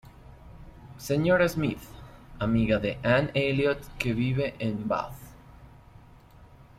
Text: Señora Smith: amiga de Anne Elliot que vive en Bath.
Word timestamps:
Señora 0.97 1.47
Smith: 1.47 1.77
amiga 2.39 2.79
de 2.79 2.97
Anne 3.03 3.29
Elliot 3.35 3.77
que 3.99 4.13
vive 4.15 4.55
en 4.57 4.87
Bath. 4.87 5.13